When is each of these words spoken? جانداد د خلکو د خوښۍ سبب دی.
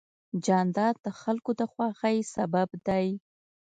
جانداد 0.45 0.95
د 1.05 1.07
خلکو 1.21 1.51
د 1.59 1.61
خوښۍ 1.71 2.17
سبب 2.33 2.69
دی. 2.87 3.07